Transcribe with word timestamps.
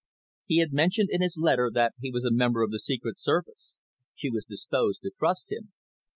He 0.47 0.57
had 0.57 0.73
mentioned 0.73 1.09
in 1.11 1.21
his 1.21 1.37
letter 1.37 1.69
that 1.71 1.93
he 1.99 2.09
was 2.09 2.25
a 2.25 2.31
member 2.33 2.63
of 2.63 2.71
the 2.71 2.79
Secret 2.79 3.19
Service. 3.19 3.75
She 4.15 4.31
was 4.31 4.45
disposed 4.45 5.01
to 5.03 5.11
trust 5.15 5.51
him. 5.51 5.73